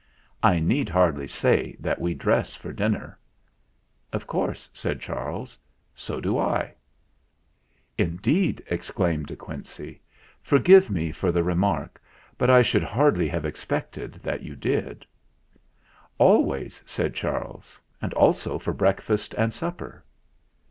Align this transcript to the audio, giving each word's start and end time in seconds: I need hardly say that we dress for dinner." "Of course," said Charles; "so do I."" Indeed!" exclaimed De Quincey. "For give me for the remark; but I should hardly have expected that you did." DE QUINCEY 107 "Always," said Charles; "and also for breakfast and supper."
I 0.41 0.57
need 0.57 0.89
hardly 0.89 1.27
say 1.27 1.75
that 1.79 2.01
we 2.01 2.15
dress 2.15 2.55
for 2.55 2.73
dinner." 2.73 3.19
"Of 4.11 4.25
course," 4.25 4.67
said 4.73 4.99
Charles; 4.99 5.59
"so 5.93 6.19
do 6.19 6.39
I."" 6.39 6.73
Indeed!" 8.09 8.63
exclaimed 8.75 9.27
De 9.27 9.35
Quincey. 9.35 10.01
"For 10.41 10.57
give 10.57 10.89
me 10.89 11.11
for 11.11 11.31
the 11.31 11.43
remark; 11.43 12.01
but 12.35 12.49
I 12.49 12.63
should 12.63 12.83
hardly 12.83 13.27
have 13.27 13.45
expected 13.45 14.13
that 14.23 14.41
you 14.41 14.55
did." 14.55 15.01
DE 15.01 15.05
QUINCEY 15.05 15.07
107 16.17 16.17
"Always," 16.17 16.83
said 16.87 17.13
Charles; 17.13 17.79
"and 18.01 18.11
also 18.15 18.57
for 18.57 18.73
breakfast 18.73 19.35
and 19.35 19.53
supper." 19.53 20.03